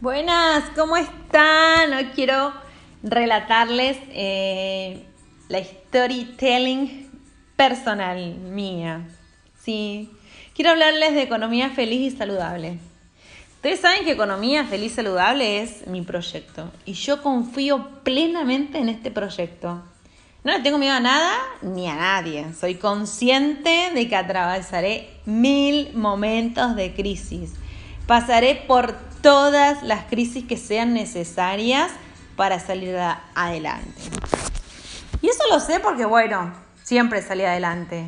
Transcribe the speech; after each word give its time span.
Buenas, 0.00 0.64
¿cómo 0.74 0.96
están? 0.96 1.92
Hoy 1.92 2.06
quiero 2.14 2.54
relatarles 3.02 3.98
eh, 4.08 5.04
la 5.48 5.62
storytelling 5.62 7.10
personal 7.54 8.34
mía. 8.36 9.06
Sí, 9.62 10.10
quiero 10.54 10.70
hablarles 10.70 11.12
de 11.12 11.20
economía 11.20 11.68
feliz 11.68 12.14
y 12.14 12.16
saludable. 12.16 12.78
Ustedes 13.56 13.80
saben 13.80 14.06
que 14.06 14.12
economía 14.12 14.64
feliz 14.64 14.92
y 14.92 14.94
saludable 14.94 15.60
es 15.60 15.86
mi 15.86 16.00
proyecto 16.00 16.72
y 16.86 16.94
yo 16.94 17.22
confío 17.22 18.00
plenamente 18.02 18.78
en 18.78 18.88
este 18.88 19.10
proyecto. 19.10 19.82
No 20.44 20.52
le 20.56 20.60
tengo 20.60 20.78
miedo 20.78 20.94
a 20.94 21.00
nada 21.00 21.30
ni 21.60 21.90
a 21.90 21.96
nadie. 21.96 22.54
Soy 22.58 22.76
consciente 22.76 23.90
de 23.92 24.08
que 24.08 24.16
atravesaré 24.16 25.10
mil 25.26 25.92
momentos 25.92 26.74
de 26.74 26.94
crisis. 26.94 27.52
Pasaré 28.06 28.54
por 28.66 29.09
todas 29.22 29.82
las 29.82 30.04
crisis 30.04 30.44
que 30.44 30.56
sean 30.56 30.94
necesarias 30.94 31.90
para 32.36 32.58
salir 32.58 32.96
adelante. 33.34 34.00
Y 35.22 35.28
eso 35.28 35.42
lo 35.50 35.60
sé 35.60 35.80
porque, 35.80 36.04
bueno, 36.04 36.52
siempre 36.82 37.22
salí 37.22 37.44
adelante. 37.44 38.06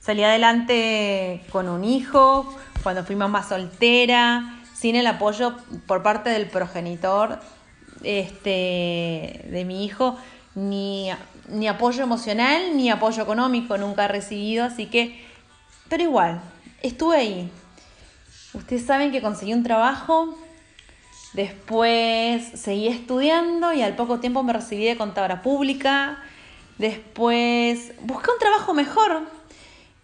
Salí 0.00 0.24
adelante 0.24 1.44
con 1.50 1.68
un 1.68 1.84
hijo, 1.84 2.52
cuando 2.82 3.04
fui 3.04 3.16
mamá 3.16 3.42
soltera, 3.42 4.60
sin 4.74 4.96
el 4.96 5.06
apoyo 5.06 5.56
por 5.86 6.02
parte 6.02 6.30
del 6.30 6.48
progenitor 6.48 7.40
este, 8.02 9.46
de 9.48 9.64
mi 9.64 9.84
hijo, 9.84 10.16
ni, 10.54 11.10
ni 11.48 11.68
apoyo 11.68 12.02
emocional 12.02 12.76
ni 12.76 12.90
apoyo 12.90 13.22
económico 13.22 13.78
nunca 13.78 14.04
he 14.04 14.08
recibido, 14.08 14.64
así 14.64 14.86
que, 14.86 15.24
pero 15.88 16.02
igual, 16.02 16.40
estuve 16.82 17.16
ahí. 17.16 17.50
Ustedes 18.54 18.84
saben 18.84 19.12
que 19.12 19.22
conseguí 19.22 19.54
un 19.54 19.62
trabajo 19.62 20.36
Después 21.32 22.42
seguí 22.60 22.88
estudiando 22.88 23.72
y 23.72 23.82
al 23.82 23.96
poco 23.96 24.20
tiempo 24.20 24.42
me 24.42 24.52
recibí 24.52 24.84
de 24.84 24.96
contadora 24.96 25.40
pública. 25.40 26.22
Después 26.78 27.92
busqué 28.02 28.30
un 28.30 28.38
trabajo 28.38 28.74
mejor 28.74 29.22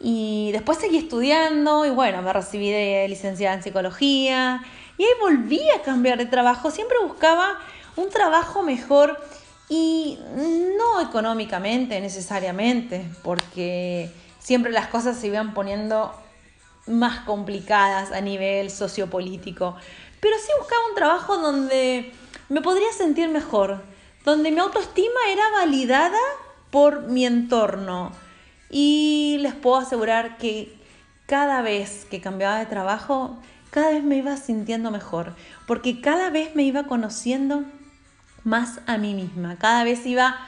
y 0.01 0.51
después 0.53 0.79
seguí 0.79 0.97
estudiando 0.97 1.85
y 1.85 1.91
bueno, 1.91 2.23
me 2.23 2.33
recibí 2.33 2.71
de 2.71 3.07
licenciada 3.09 3.57
en 3.57 3.63
psicología 3.63 4.63
y 4.97 5.05
ahí 5.05 5.11
volví 5.21 5.61
a 5.77 5.83
cambiar 5.83 6.17
de 6.19 6.27
trabajo. 6.27 6.71
Siempre 6.71 6.97
buscaba 7.03 7.59
un 7.97 8.09
trabajo 8.09 8.63
mejor 8.63 9.19
y 9.69 10.19
no 10.79 11.01
económicamente 11.03 12.01
necesariamente, 12.01 13.05
porque 13.23 14.11
siempre 14.39 14.73
las 14.73 14.87
cosas 14.87 15.19
se 15.19 15.27
iban 15.27 15.53
poniendo 15.53 16.15
más 16.87 17.21
complicadas 17.21 18.13
a 18.13 18.21
nivel 18.23 18.71
sociopolítico 18.71 19.77
pero 20.21 20.37
sí 20.39 20.49
buscaba 20.59 20.89
un 20.89 20.95
trabajo 20.95 21.39
donde 21.39 22.13
me 22.49 22.61
podría 22.63 22.93
sentir 22.93 23.29
mejor, 23.29 23.83
donde 24.25 24.51
mi 24.51 24.59
autoestima 24.59 25.21
era 25.31 25.51
validada 25.51 26.19
por 26.71 27.03
mi 27.03 27.27
entorno. 27.27 28.13
Y 28.71 29.39
les 29.41 29.55
puedo 29.55 29.77
asegurar 29.77 30.37
que 30.37 30.77
cada 31.27 31.63
vez 31.63 32.07
que 32.11 32.21
cambiaba 32.21 32.59
de 32.59 32.67
trabajo, 32.67 33.39
cada 33.71 33.91
vez 33.91 34.03
me 34.03 34.17
iba 34.17 34.37
sintiendo 34.37 34.91
mejor, 34.91 35.35
porque 35.67 36.01
cada 36.01 36.31
vez 36.31 36.55
me 36.55 36.63
iba 36.63 36.85
conociendo 36.85 37.65
más 38.45 38.81
a 38.87 38.97
mí 38.99 39.15
misma, 39.15 39.57
cada 39.57 39.85
vez 39.85 40.07
iba 40.07 40.39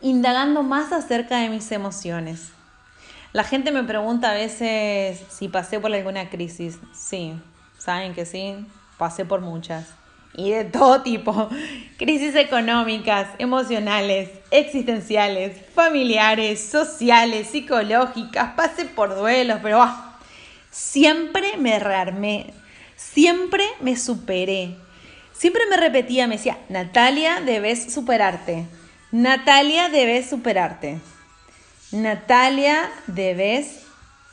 indagando 0.00 0.62
más 0.62 0.92
acerca 0.92 1.38
de 1.38 1.48
mis 1.48 1.70
emociones. 1.72 2.52
La 3.32 3.44
gente 3.44 3.70
me 3.70 3.84
pregunta 3.84 4.30
a 4.30 4.34
veces 4.34 5.20
si 5.30 5.48
pasé 5.48 5.80
por 5.80 5.92
alguna 5.92 6.28
crisis. 6.28 6.78
Sí, 6.94 7.34
saben 7.82 8.14
que 8.14 8.24
sí, 8.24 8.54
pasé 8.96 9.24
por 9.24 9.40
muchas. 9.40 9.86
Y 10.34 10.50
de 10.50 10.64
todo 10.64 11.02
tipo. 11.02 11.50
Crisis 11.98 12.34
económicas, 12.36 13.28
emocionales, 13.38 14.30
existenciales, 14.50 15.56
familiares, 15.74 16.64
sociales, 16.64 17.48
psicológicas. 17.48 18.54
Pasé 18.54 18.84
por 18.84 19.14
duelos, 19.14 19.58
pero 19.62 19.82
ah, 19.82 20.18
siempre 20.70 21.56
me 21.58 21.78
rearmé. 21.78 22.54
Siempre 22.96 23.64
me 23.80 23.96
superé. 23.96 24.76
Siempre 25.32 25.62
me 25.68 25.76
repetía, 25.76 26.28
me 26.28 26.36
decía, 26.36 26.58
Natalia, 26.68 27.40
debes 27.40 27.92
superarte. 27.92 28.66
Natalia, 29.10 29.88
debes 29.88 30.30
superarte. 30.30 31.00
Natalia, 31.90 32.90
debes 33.08 33.80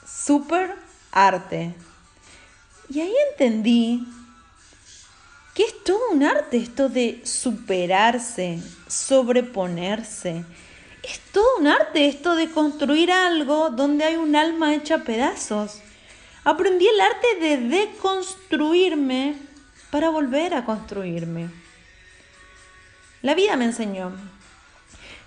superarte. 0.08 1.74
Y 2.90 3.02
ahí 3.02 3.14
entendí 3.32 4.04
que 5.54 5.64
es 5.64 5.84
todo 5.84 6.00
un 6.12 6.24
arte 6.24 6.58
esto 6.58 6.90
de 6.90 7.22
superarse, 7.24 8.60
sobreponerse. 8.88 10.44
Es 11.04 11.20
todo 11.32 11.46
un 11.60 11.68
arte 11.68 12.08
esto 12.08 12.36
de 12.36 12.50
construir 12.50 13.12
algo 13.12 13.70
donde 13.70 14.06
hay 14.06 14.16
un 14.16 14.36
alma 14.36 14.74
hecha 14.74 15.04
pedazos. 15.04 15.82
Aprendí 16.44 16.88
el 16.88 17.00
arte 17.00 17.28
de 17.42 17.58
deconstruirme 17.58 19.36
para 19.92 20.10
volver 20.10 20.54
a 20.54 20.66
construirme. 20.66 21.50
La 23.22 23.36
vida 23.36 23.56
me 23.56 23.66
enseñó. 23.66 24.14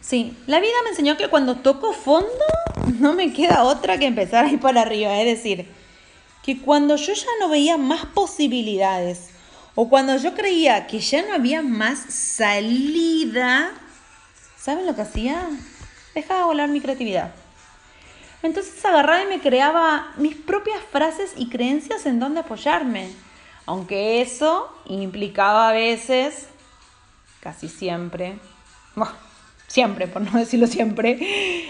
Sí, 0.00 0.36
la 0.46 0.58
vida 0.58 0.72
me 0.82 0.90
enseñó 0.90 1.16
que 1.16 1.28
cuando 1.28 1.56
toco 1.56 1.92
fondo 1.92 2.26
no 2.98 3.12
me 3.12 3.32
queda 3.32 3.64
otra 3.64 3.98
que 3.98 4.06
empezar 4.06 4.46
a 4.46 4.50
ir 4.50 4.58
para 4.58 4.80
arriba. 4.80 5.16
Es 5.20 5.26
decir, 5.26 5.68
que 6.42 6.60
cuando 6.60 6.96
yo 6.96 7.12
ya 7.12 7.26
no 7.40 7.48
veía 7.48 7.76
más 7.76 8.04
posibilidades 8.06 9.30
o 9.74 9.88
cuando 9.88 10.16
yo 10.16 10.34
creía 10.34 10.86
que 10.86 11.00
ya 11.00 11.22
no 11.22 11.34
había 11.34 11.62
más 11.62 11.98
salida, 11.98 13.72
¿saben 14.58 14.86
lo 14.86 14.94
que 14.94 15.02
hacía? 15.02 15.48
Dejaba 16.14 16.46
volar 16.46 16.68
mi 16.68 16.80
creatividad. 16.80 17.32
Entonces 18.42 18.84
agarraba 18.84 19.22
y 19.22 19.26
me 19.26 19.40
creaba 19.40 20.12
mis 20.16 20.34
propias 20.34 20.80
frases 20.90 21.32
y 21.36 21.48
creencias 21.48 22.06
en 22.06 22.18
donde 22.18 22.40
apoyarme. 22.40 23.10
Aunque 23.64 24.20
eso 24.20 24.68
implicaba 24.86 25.68
a 25.68 25.72
veces, 25.72 26.48
casi 27.40 27.68
siempre, 27.68 28.38
siempre, 29.72 30.06
por 30.06 30.20
no 30.20 30.38
decirlo 30.38 30.66
siempre, 30.66 31.18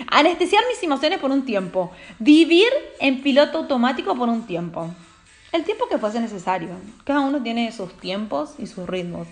anestesiar 0.08 0.64
mis 0.68 0.82
emociones 0.82 1.20
por 1.20 1.30
un 1.30 1.44
tiempo, 1.44 1.92
vivir 2.18 2.68
en 2.98 3.22
piloto 3.22 3.58
automático 3.58 4.16
por 4.16 4.28
un 4.28 4.44
tiempo. 4.44 4.92
El 5.52 5.62
tiempo 5.62 5.86
que 5.88 5.98
fuese 5.98 6.18
necesario. 6.18 6.70
Cada 7.04 7.20
uno 7.20 7.40
tiene 7.42 7.70
sus 7.70 7.96
tiempos 7.98 8.54
y 8.58 8.66
sus 8.66 8.88
ritmos. 8.88 9.28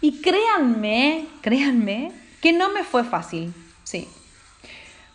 Y 0.00 0.20
créanme, 0.20 1.26
créanme, 1.40 2.10
que 2.40 2.52
no 2.52 2.70
me 2.70 2.82
fue 2.82 3.04
fácil. 3.04 3.54
Sí. 3.84 4.08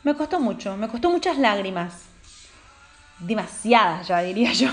Me 0.04 0.16
costó 0.16 0.40
mucho, 0.40 0.78
me 0.78 0.88
costó 0.88 1.10
muchas 1.10 1.38
lágrimas. 1.38 2.04
Demasiadas, 3.20 4.08
ya 4.08 4.22
diría 4.22 4.54
yo. 4.54 4.70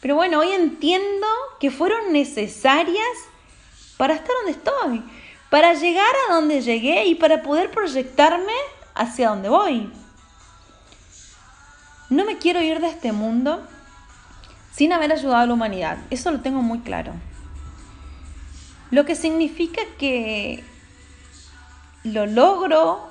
Pero 0.00 0.14
bueno, 0.14 0.38
hoy 0.38 0.52
entiendo 0.52 1.26
que 1.60 1.70
fueron 1.70 2.12
necesarias 2.12 3.16
para 3.98 4.14
estar 4.14 4.34
donde 4.36 4.52
estoy, 4.52 5.02
para 5.50 5.74
llegar 5.74 6.12
a 6.28 6.34
donde 6.34 6.62
llegué 6.62 7.06
y 7.06 7.16
para 7.16 7.42
poder 7.42 7.70
proyectarme 7.70 8.52
hacia 8.94 9.30
donde 9.30 9.48
voy. 9.48 9.92
No 12.08 12.24
me 12.24 12.38
quiero 12.38 12.62
ir 12.62 12.80
de 12.80 12.88
este 12.88 13.12
mundo 13.12 13.66
sin 14.72 14.92
haber 14.92 15.12
ayudado 15.12 15.42
a 15.42 15.46
la 15.46 15.52
humanidad. 15.52 15.98
Eso 16.10 16.30
lo 16.30 16.40
tengo 16.40 16.62
muy 16.62 16.80
claro. 16.80 17.12
Lo 18.90 19.04
que 19.04 19.14
significa 19.14 19.82
que 19.98 20.64
lo 22.04 22.26
logro 22.26 23.08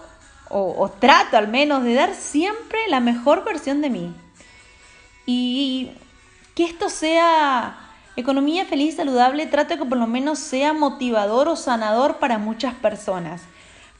o, 0.49 0.89
trato 0.99 1.37
al 1.37 1.47
menos 1.47 1.83
de 1.83 1.93
dar 1.93 2.15
siempre 2.15 2.79
la 2.87 2.99
mejor 2.99 3.43
versión 3.43 3.81
de 3.81 3.89
mí. 3.89 4.13
Y 5.25 5.91
que 6.55 6.63
esto 6.63 6.89
sea 6.89 7.88
economía 8.15 8.65
feliz 8.65 8.93
y 8.93 8.97
saludable, 8.97 9.47
trato 9.47 9.73
de 9.73 9.79
que 9.79 9.85
por 9.85 9.97
lo 9.97 10.07
menos 10.07 10.39
sea 10.39 10.73
motivador 10.73 11.47
o 11.47 11.55
sanador 11.55 12.17
para 12.17 12.37
muchas 12.37 12.73
personas, 12.75 13.41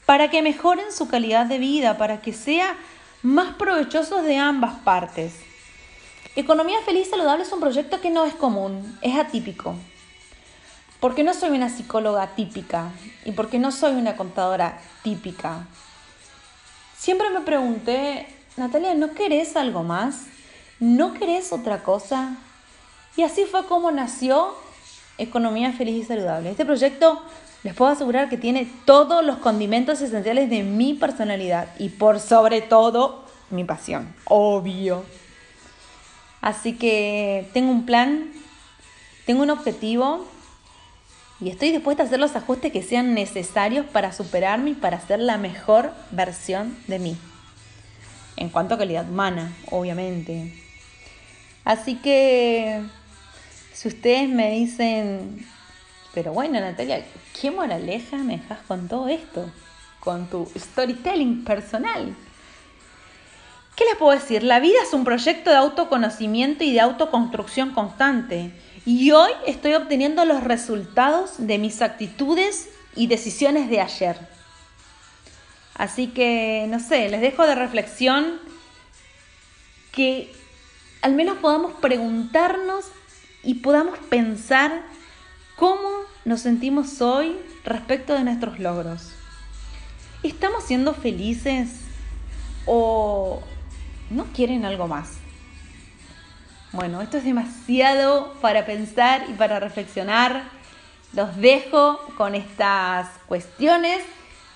para 0.06 0.30
que 0.30 0.42
mejoren 0.42 0.92
su 0.92 1.08
calidad 1.08 1.46
de 1.46 1.58
vida, 1.58 1.98
para 1.98 2.20
que 2.20 2.32
sea 2.32 2.76
más 3.22 3.54
provechoso 3.54 4.22
de 4.22 4.36
ambas 4.36 4.78
partes. 4.80 5.34
Economía 6.36 6.78
Feliz 6.84 7.08
y 7.08 7.10
Saludable 7.10 7.42
es 7.42 7.52
un 7.52 7.60
proyecto 7.60 8.00
que 8.00 8.10
no 8.10 8.24
es 8.24 8.34
común, 8.34 8.98
es 9.02 9.16
atípico. 9.16 9.74
Porque 11.00 11.24
no 11.24 11.34
soy 11.34 11.50
una 11.50 11.70
psicóloga 11.70 12.28
típica 12.36 12.90
y 13.24 13.32
porque 13.32 13.58
no 13.58 13.72
soy 13.72 13.94
una 13.94 14.16
contadora 14.16 14.78
típica. 15.02 15.66
Siempre 16.96 17.30
me 17.30 17.40
pregunté, 17.40 18.26
Natalia, 18.56 18.94
¿no 18.94 19.12
querés 19.14 19.56
algo 19.56 19.82
más? 19.82 20.26
¿No 20.78 21.14
querés 21.14 21.52
otra 21.52 21.82
cosa? 21.82 22.36
Y 23.16 23.22
así 23.22 23.44
fue 23.44 23.66
como 23.66 23.90
nació 23.90 24.54
Economía 25.18 25.72
Feliz 25.72 26.04
y 26.04 26.06
Saludable. 26.06 26.50
Este 26.50 26.64
proyecto 26.64 27.22
les 27.62 27.74
puedo 27.74 27.90
asegurar 27.90 28.28
que 28.28 28.38
tiene 28.38 28.70
todos 28.84 29.24
los 29.24 29.38
condimentos 29.38 30.00
esenciales 30.00 30.48
de 30.48 30.62
mi 30.62 30.94
personalidad 30.94 31.68
y 31.78 31.90
por 31.90 32.20
sobre 32.20 32.62
todo 32.62 33.24
mi 33.50 33.64
pasión, 33.64 34.14
obvio. 34.24 35.04
Así 36.40 36.74
que 36.74 37.48
tengo 37.52 37.70
un 37.70 37.84
plan, 37.84 38.32
tengo 39.26 39.42
un 39.42 39.50
objetivo 39.50 40.26
y 41.40 41.50
estoy 41.50 41.70
dispuesta 41.70 42.02
a 42.02 42.06
hacer 42.06 42.20
los 42.20 42.36
ajustes 42.36 42.72
que 42.72 42.82
sean 42.82 43.14
necesarios 43.14 43.84
para 43.86 44.12
superarme 44.12 44.70
y 44.70 44.74
para 44.74 45.00
ser 45.00 45.20
la 45.20 45.36
mejor 45.36 45.92
versión 46.10 46.78
de 46.86 46.98
mí. 46.98 47.16
En 48.36 48.48
cuanto 48.48 48.74
a 48.74 48.78
calidad 48.78 49.08
humana, 49.08 49.54
obviamente. 49.70 50.54
Así 51.64 51.96
que, 51.96 52.82
si 53.80 53.88
ustedes 53.88 54.28
me 54.28 54.50
dicen, 54.50 55.42
pero 56.12 56.34
bueno, 56.34 56.60
Natalia, 56.60 57.02
¿qué 57.40 57.50
moraleja 57.50 58.18
me 58.18 58.36
dejas 58.36 58.58
con 58.68 58.88
todo 58.88 59.08
esto? 59.08 59.50
Con 60.00 60.28
tu 60.28 60.46
storytelling 60.54 61.44
personal. 61.44 62.14
¿Qué 63.74 63.86
les 63.86 63.96
puedo 63.96 64.12
decir? 64.12 64.42
La 64.42 64.60
vida 64.60 64.76
es 64.82 64.92
un 64.92 65.04
proyecto 65.04 65.48
de 65.48 65.56
autoconocimiento 65.56 66.62
y 66.62 66.74
de 66.74 66.80
autoconstrucción 66.80 67.70
constante. 67.70 68.52
Y 68.84 69.12
hoy 69.12 69.30
estoy 69.46 69.72
obteniendo 69.72 70.26
los 70.26 70.44
resultados 70.44 71.36
de 71.38 71.56
mis 71.56 71.80
actitudes 71.80 72.68
y 72.94 73.06
decisiones 73.06 73.70
de 73.70 73.80
ayer. 73.80 74.18
Así 75.72 76.08
que, 76.08 76.66
no 76.68 76.80
sé, 76.80 77.08
les 77.08 77.22
dejo 77.22 77.46
de 77.46 77.54
reflexión 77.54 78.40
que 79.90 80.30
al 81.00 81.14
menos 81.14 81.38
podamos 81.38 81.72
preguntarnos 81.80 82.84
y 83.42 83.54
podamos 83.54 83.98
pensar 83.98 84.82
cómo 85.56 85.88
nos 86.24 86.40
sentimos 86.40 87.00
hoy 87.00 87.36
respecto 87.64 88.14
de 88.14 88.24
nuestros 88.24 88.58
logros. 88.58 89.12
¿Estamos 90.22 90.64
siendo 90.64 90.94
felices 90.94 91.80
o 92.66 93.42
¿No 94.10 94.24
quieren 94.34 94.64
algo 94.64 94.88
más? 94.88 95.12
Bueno, 96.72 97.00
esto 97.00 97.18
es 97.18 97.24
demasiado 97.24 98.34
para 98.40 98.66
pensar 98.66 99.24
y 99.28 99.34
para 99.34 99.60
reflexionar. 99.60 100.42
Los 101.12 101.36
dejo 101.36 102.00
con 102.16 102.34
estas 102.34 103.08
cuestiones. 103.28 104.02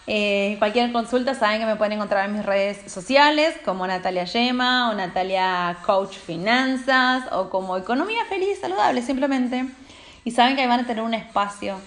Eh, 0.07 0.57
cualquier 0.59 0.93
consulta 0.93 1.35
saben 1.35 1.61
que 1.61 1.67
me 1.67 1.77
pueden 1.77 1.95
encontrar 1.95 2.27
en 2.27 2.35
mis 2.35 2.45
redes 2.45 2.93
sociales 2.93 3.57
como 3.65 3.87
Natalia 3.87 4.25
Yema 4.25 4.91
o 4.91 4.95
Natalia 4.95 5.79
Coach 5.87 6.17
Finanzas 6.17 7.25
o 7.33 7.49
como 7.49 7.77
Economía 7.77 8.25
Feliz 8.29 8.61
Saludable 8.61 9.01
simplemente. 9.03 9.67
Y 10.25 10.31
saben 10.33 10.57
que 10.57 10.67
van 10.67 10.81
a 10.81 10.87
tener 10.87 11.03
un 11.03 11.15
espacio 11.15 11.79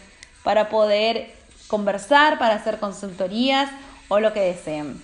para 0.43 0.69
poder 0.69 1.33
conversar, 1.67 2.39
para 2.39 2.55
hacer 2.55 2.79
consultorías 2.79 3.69
o 4.07 4.19
lo 4.19 4.33
que 4.33 4.39
deseen. 4.39 5.01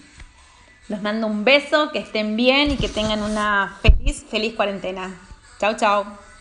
Les 0.87 1.01
mando 1.01 1.27
un 1.27 1.43
beso, 1.43 1.91
que 1.91 1.99
estén 1.99 2.35
bien 2.35 2.71
y 2.71 2.77
que 2.77 2.89
tengan 2.89 3.21
una 3.21 3.77
feliz, 3.81 4.25
feliz 4.29 4.53
cuarentena. 4.53 5.13
Chao, 5.59 5.75
chao. 5.77 6.32